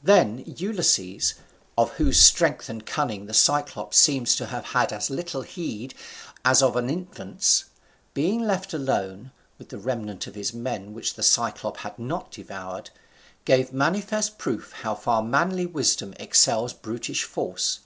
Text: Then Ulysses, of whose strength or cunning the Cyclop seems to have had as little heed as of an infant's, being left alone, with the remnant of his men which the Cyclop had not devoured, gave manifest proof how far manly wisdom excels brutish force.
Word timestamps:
Then 0.00 0.44
Ulysses, 0.46 1.34
of 1.76 1.94
whose 1.94 2.20
strength 2.20 2.70
or 2.70 2.78
cunning 2.82 3.26
the 3.26 3.34
Cyclop 3.34 3.94
seems 3.94 4.36
to 4.36 4.46
have 4.46 4.66
had 4.66 4.92
as 4.92 5.10
little 5.10 5.42
heed 5.42 5.92
as 6.44 6.62
of 6.62 6.76
an 6.76 6.88
infant's, 6.88 7.64
being 8.14 8.38
left 8.44 8.72
alone, 8.72 9.32
with 9.58 9.70
the 9.70 9.78
remnant 9.78 10.28
of 10.28 10.36
his 10.36 10.54
men 10.54 10.94
which 10.94 11.14
the 11.14 11.22
Cyclop 11.24 11.78
had 11.78 11.98
not 11.98 12.30
devoured, 12.30 12.90
gave 13.44 13.72
manifest 13.72 14.38
proof 14.38 14.70
how 14.70 14.94
far 14.94 15.20
manly 15.20 15.66
wisdom 15.66 16.14
excels 16.20 16.72
brutish 16.72 17.24
force. 17.24 17.80